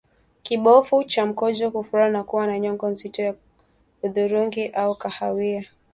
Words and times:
Kibofu 0.43 1.03
cha 1.03 1.25
mkojo 1.25 1.71
kufura 1.71 2.09
na 2.09 2.23
kuwa 2.23 2.47
na 2.47 2.59
nyongo 2.59 2.87
nzito 2.87 3.21
ya 3.23 3.35
hudhurungi 4.01 4.67
au 4.67 4.95
kahawia 4.95 5.65